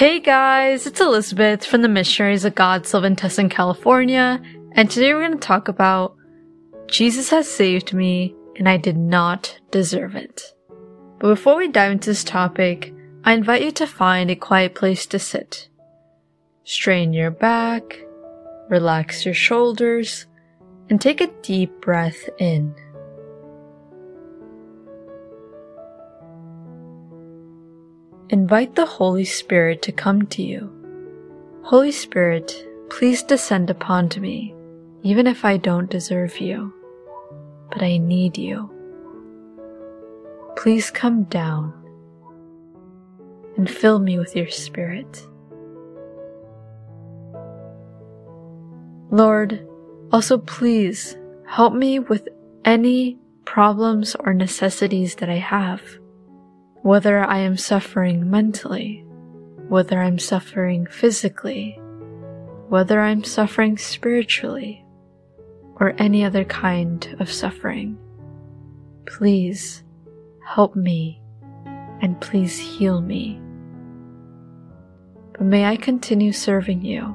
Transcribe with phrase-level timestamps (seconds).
[0.00, 3.16] Hey guys, it's Elizabeth from the Missionaries of God's Love in
[3.50, 4.40] California,
[4.72, 6.16] and today we're going to talk about
[6.86, 10.54] Jesus has saved me and I did not deserve it.
[11.18, 12.94] But before we dive into this topic,
[13.24, 15.68] I invite you to find a quiet place to sit.
[16.64, 18.02] Strain your back,
[18.70, 20.24] relax your shoulders,
[20.88, 22.74] and take a deep breath in.
[28.32, 30.70] Invite the Holy Spirit to come to you.
[31.64, 34.54] Holy Spirit, please descend upon me,
[35.02, 36.72] even if I don't deserve you,
[37.72, 38.70] but I need you.
[40.54, 41.74] Please come down
[43.56, 45.26] and fill me with your Spirit.
[49.10, 49.66] Lord,
[50.12, 51.16] also please
[51.48, 52.28] help me with
[52.64, 55.82] any problems or necessities that I have
[56.82, 59.04] whether I am suffering mentally,
[59.68, 61.78] whether I'm suffering physically,
[62.68, 64.84] whether I'm suffering spiritually,
[65.76, 67.98] or any other kind of suffering.
[69.06, 69.82] Please
[70.44, 71.20] help me
[72.00, 73.40] and please heal me.
[75.32, 77.14] But may I continue serving you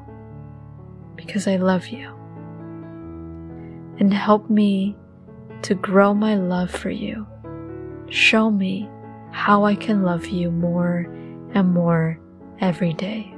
[1.15, 2.09] because I love you.
[3.97, 4.95] And help me
[5.63, 7.25] to grow my love for you.
[8.09, 8.89] Show me
[9.35, 11.05] how I can love you more
[11.53, 12.17] and more
[12.61, 13.35] every day.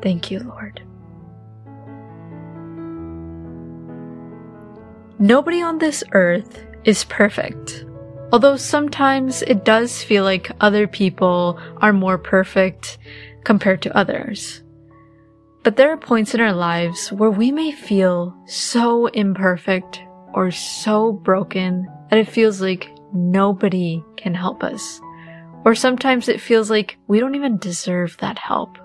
[0.00, 0.80] Thank you, Lord.
[5.18, 7.84] Nobody on this earth is perfect.
[8.32, 12.98] Although sometimes it does feel like other people are more perfect
[13.44, 14.62] compared to others.
[15.64, 20.00] But there are points in our lives where we may feel so imperfect
[20.32, 25.00] or so broken that it feels like nobody can help us.
[25.64, 28.78] Or sometimes it feels like we don't even deserve that help.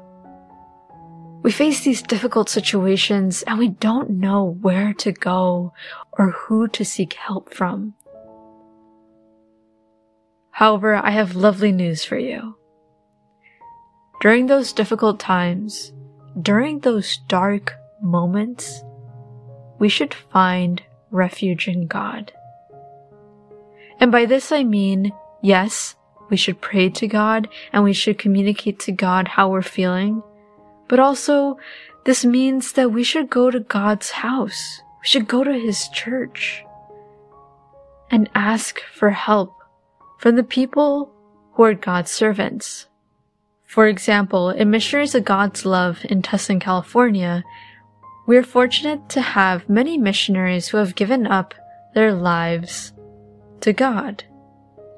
[1.43, 5.73] We face these difficult situations and we don't know where to go
[6.11, 7.95] or who to seek help from.
[10.51, 12.57] However, I have lovely news for you.
[14.21, 15.93] During those difficult times,
[16.39, 18.83] during those dark moments,
[19.79, 22.31] we should find refuge in God.
[24.01, 25.13] And by this I mean,
[25.43, 25.95] yes,
[26.31, 30.23] we should pray to God and we should communicate to God how we're feeling.
[30.87, 31.59] But also,
[32.03, 34.81] this means that we should go to God's house.
[35.01, 36.63] We should go to His church
[38.09, 39.53] and ask for help
[40.17, 41.13] from the people
[41.53, 42.87] who are God's servants.
[43.65, 47.43] For example, in Missionaries of God's Love in Tustin, California,
[48.25, 51.53] we are fortunate to have many missionaries who have given up
[51.93, 52.93] their lives
[53.61, 54.23] to God.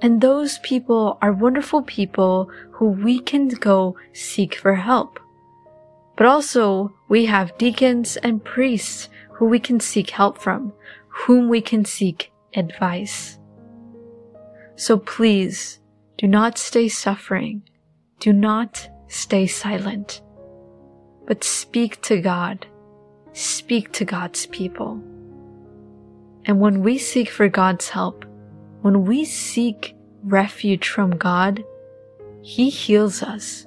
[0.01, 5.19] And those people are wonderful people who we can go seek for help.
[6.17, 10.73] But also, we have deacons and priests who we can seek help from,
[11.07, 13.39] whom we can seek advice.
[14.75, 15.79] So please,
[16.17, 17.63] do not stay suffering.
[18.19, 20.21] Do not stay silent.
[21.25, 22.67] But speak to God.
[23.33, 25.01] Speak to God's people.
[26.45, 28.25] And when we seek for God's help,
[28.83, 31.63] when we seek refuge from God,
[32.41, 33.65] He heals us,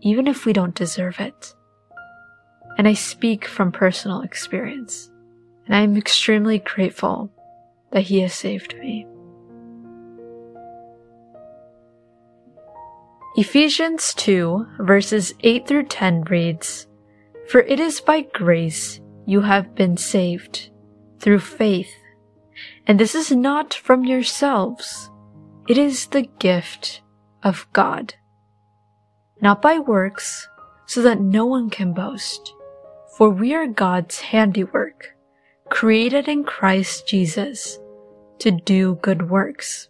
[0.00, 1.54] even if we don't deserve it.
[2.76, 5.08] And I speak from personal experience,
[5.66, 7.30] and I am extremely grateful
[7.92, 9.06] that He has saved me.
[13.36, 16.88] Ephesians 2 verses 8 through 10 reads,
[17.48, 20.70] For it is by grace you have been saved,
[21.20, 21.99] through faith
[22.86, 25.10] and this is not from yourselves.
[25.68, 27.02] It is the gift
[27.42, 28.14] of God.
[29.40, 30.48] Not by works,
[30.86, 32.52] so that no one can boast.
[33.16, 35.14] For we are God's handiwork,
[35.68, 37.78] created in Christ Jesus
[38.40, 39.88] to do good works,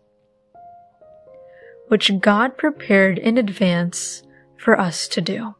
[1.88, 4.22] which God prepared in advance
[4.56, 5.54] for us to do.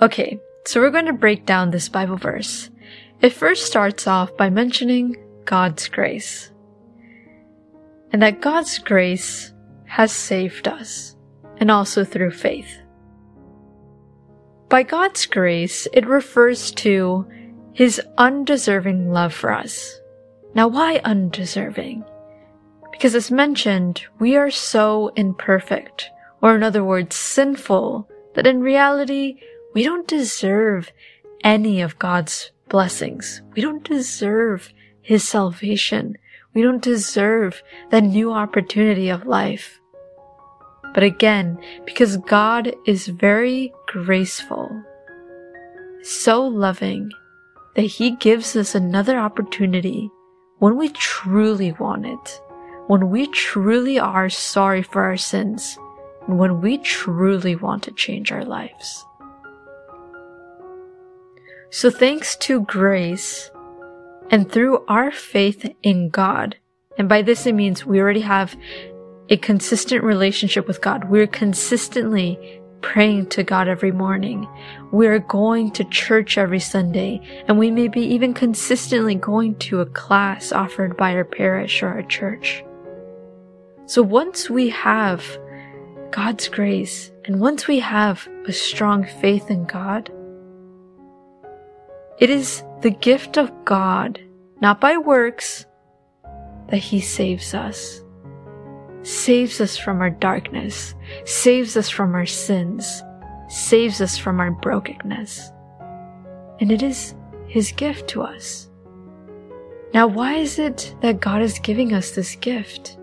[0.00, 2.70] Okay, so we're going to break down this Bible verse.
[3.20, 6.50] It first starts off by mentioning God's grace.
[8.12, 9.52] And that God's grace
[9.86, 11.16] has saved us,
[11.58, 12.80] and also through faith.
[14.68, 17.26] By God's grace, it refers to
[17.72, 20.00] His undeserving love for us.
[20.54, 22.04] Now, why undeserving?
[22.90, 26.10] Because as mentioned, we are so imperfect,
[26.42, 29.38] or in other words, sinful, that in reality,
[29.74, 30.90] we don't deserve
[31.46, 33.40] any of God's blessings.
[33.54, 36.18] We don't deserve his salvation.
[36.52, 39.78] We don't deserve that new opportunity of life.
[40.92, 44.68] But again, because God is very graceful,
[46.02, 47.12] so loving,
[47.76, 50.10] that He gives us another opportunity
[50.58, 52.40] when we truly want it,
[52.88, 55.78] when we truly are sorry for our sins,
[56.26, 59.04] and when we truly want to change our lives.
[61.76, 63.50] So thanks to grace
[64.30, 66.56] and through our faith in God,
[66.96, 68.56] and by this it means we already have
[69.28, 71.10] a consistent relationship with God.
[71.10, 74.48] We're consistently praying to God every morning.
[74.90, 79.86] We're going to church every Sunday, and we may be even consistently going to a
[79.86, 82.64] class offered by our parish or our church.
[83.84, 85.22] So once we have
[86.10, 90.10] God's grace, and once we have a strong faith in God,
[92.18, 94.20] it is the gift of God,
[94.60, 95.66] not by works,
[96.68, 98.02] that He saves us.
[99.02, 103.02] Saves us from our darkness, saves us from our sins,
[103.48, 105.52] saves us from our brokenness.
[106.60, 107.14] And it is
[107.46, 108.68] His gift to us.
[109.94, 112.98] Now, why is it that God is giving us this gift?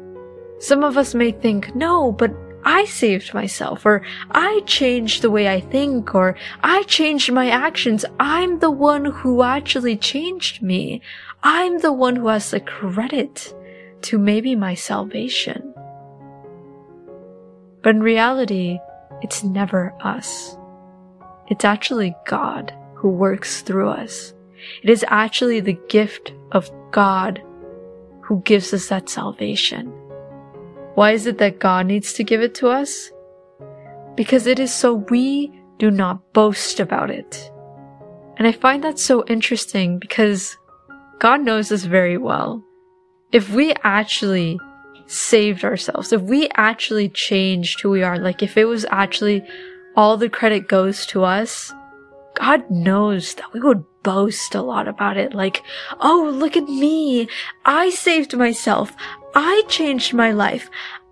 [0.60, 2.32] Some of us may think, no, but
[2.66, 4.02] I saved myself, or
[4.32, 8.06] I changed the way I think, or I changed my actions.
[8.20, 11.02] I'm the one who actually changed me.
[11.44, 13.54] I'm the one who has the credit
[14.04, 15.74] to maybe my salvation.
[17.82, 18.80] But in reality,
[19.22, 20.58] it's never us.
[21.50, 24.34] It's actually God who works through us.
[24.82, 27.42] It is actually the gift of God
[28.22, 29.94] who gives us that salvation.
[30.96, 33.12] Why is it that God needs to give it to us?
[34.16, 37.52] Because it is so we do not boast about it.
[38.38, 40.58] And I find that so interesting because
[41.20, 42.64] God knows us very well.
[43.32, 44.60] If we actually
[45.08, 49.44] saved ourselves, if we actually changed who we are, like if it was actually
[49.96, 51.74] all the credit goes to us,
[52.36, 55.34] God knows that we would boast a lot about it.
[55.34, 55.64] Like,
[56.00, 57.28] oh, look at me.
[57.66, 58.94] I saved myself.
[59.36, 60.70] I changed my life.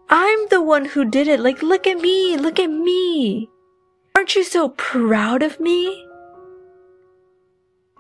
[0.09, 1.39] I'm the one who did it.
[1.39, 2.37] Like, look at me.
[2.37, 3.49] Look at me.
[4.15, 6.05] Aren't you so proud of me?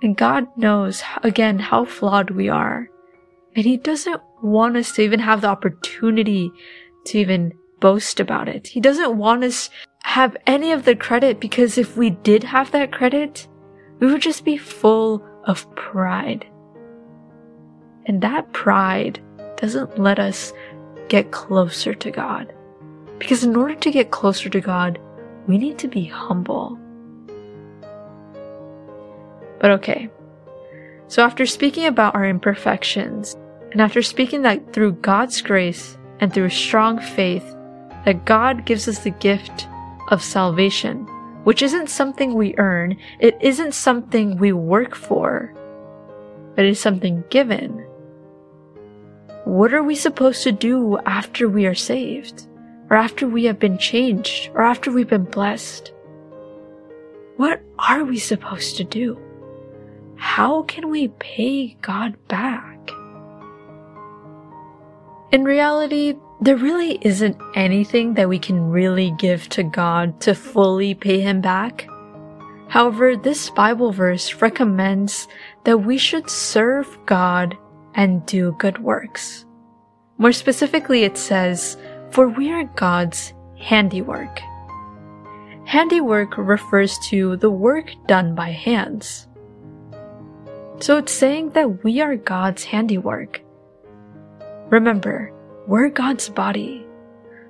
[0.01, 2.89] And God knows, again, how flawed we are.
[3.55, 6.51] And He doesn't want us to even have the opportunity
[7.05, 8.67] to even boast about it.
[8.67, 9.69] He doesn't want us
[10.11, 13.47] have any of the credit because if we did have that credit,
[13.99, 16.45] we would just be full of pride.
[18.07, 19.21] And that pride
[19.55, 20.51] doesn't let us
[21.07, 22.53] get closer to God.
[23.19, 24.99] Because in order to get closer to God,
[25.47, 26.77] we need to be humble.
[29.61, 30.09] But okay.
[31.07, 33.37] So after speaking about our imperfections,
[33.71, 37.55] and after speaking that through God's grace and through strong faith,
[38.03, 39.69] that God gives us the gift
[40.11, 41.07] of salvation,
[41.43, 45.53] which isn't something we earn, it isn't something we work for,
[46.55, 47.85] but is something given.
[49.45, 52.47] What are we supposed to do after we are saved?
[52.91, 54.51] Or after we have been changed?
[54.53, 55.93] Or after we've been blessed?
[57.37, 59.17] What are we supposed to do?
[60.15, 62.91] How can we pay God back?
[65.31, 70.93] In reality, there really isn't anything that we can really give to God to fully
[70.93, 71.87] pay Him back.
[72.67, 75.27] However, this Bible verse recommends
[75.65, 77.57] that we should serve God
[77.93, 79.45] and do good works.
[80.17, 81.77] More specifically, it says,
[82.11, 84.39] For we are God's handiwork.
[85.65, 89.27] Handiwork refers to the work done by hands.
[90.79, 93.41] So it's saying that we are God's handiwork
[94.71, 95.33] Remember,
[95.67, 96.85] we're God's body.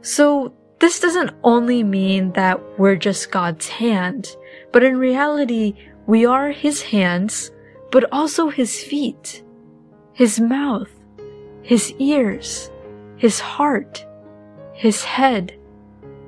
[0.02, 4.36] So this doesn't only mean that we're just God's hand,
[4.72, 5.76] but in reality,
[6.08, 7.52] we are His hands,
[7.92, 9.44] but also His feet,
[10.14, 10.90] His mouth,
[11.62, 12.72] His ears,
[13.18, 14.06] His heart,
[14.74, 15.56] His head,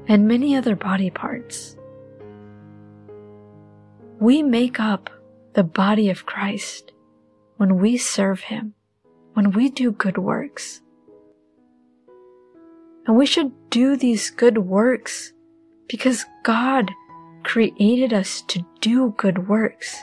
[0.07, 1.75] and many other body parts.
[4.19, 5.09] We make up
[5.53, 6.93] the body of Christ
[7.57, 8.75] when we serve Him,
[9.33, 10.82] when we do good works.
[13.05, 15.33] And we should do these good works
[15.87, 16.91] because God
[17.43, 19.97] created us to do good works.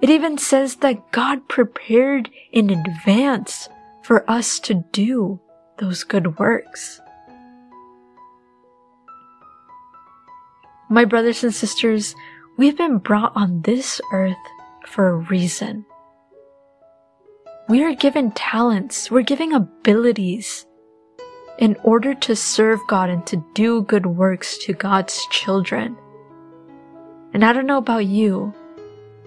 [0.00, 3.68] It even says that God prepared in advance
[4.02, 5.40] for us to do
[5.78, 7.00] those good works.
[10.90, 12.14] My brothers and sisters,
[12.56, 14.36] we've been brought on this earth
[14.86, 15.84] for a reason.
[17.68, 20.64] We are given talents, we're given abilities,
[21.58, 25.96] in order to serve God and to do good works to God's children.
[27.34, 28.54] And I don't know about you,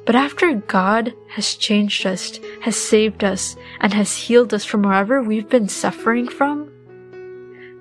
[0.05, 5.21] but after God has changed us, has saved us, and has healed us from wherever
[5.21, 6.71] we've been suffering from,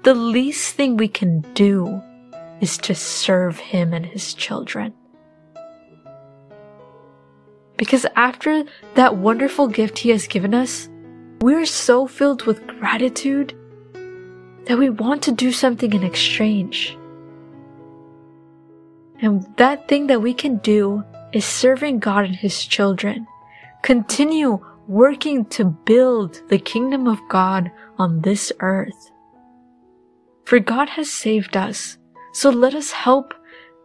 [0.02, 2.02] the least thing we can do
[2.60, 4.92] is to serve Him and His children.
[7.76, 8.64] Because after
[8.94, 10.88] that wonderful gift He has given us,
[11.40, 13.54] we're so filled with gratitude
[14.66, 16.96] that we want to do something in exchange.
[19.22, 23.26] And that thing that we can do is serving God and His children.
[23.82, 29.10] Continue working to build the kingdom of God on this earth.
[30.44, 31.96] For God has saved us,
[32.32, 33.34] so let us help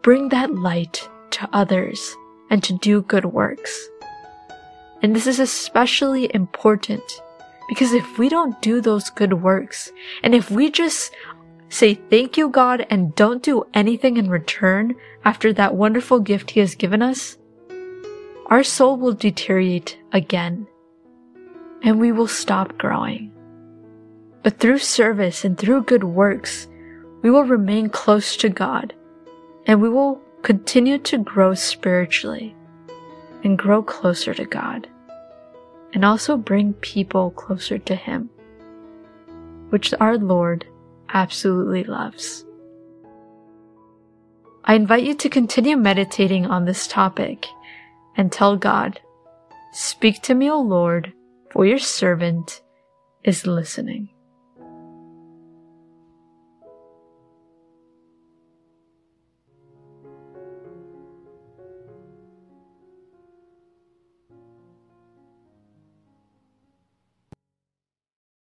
[0.02, 2.16] bring that light to others
[2.50, 3.90] and to do good works.
[5.02, 7.22] And this is especially important
[7.68, 9.92] because if we don't do those good works,
[10.24, 11.14] and if we just
[11.70, 16.60] say thank you, God, and don't do anything in return after that wonderful gift He
[16.60, 17.38] has given us,
[18.48, 20.68] our soul will deteriorate again
[21.82, 23.32] and we will stop growing.
[24.44, 26.68] But through service and through good works,
[27.24, 28.94] we will remain close to God
[29.66, 32.56] and we will continue to grow spiritually
[33.44, 34.88] and grow closer to God
[35.96, 38.30] and also bring people closer to Him,
[39.70, 40.68] which our Lord
[41.14, 42.46] absolutely loves.
[44.66, 47.46] I invite you to continue meditating on this topic
[48.18, 49.00] and tell God,
[49.72, 51.14] Speak to me, O Lord,
[51.52, 52.62] for your servant
[53.24, 54.10] is listening.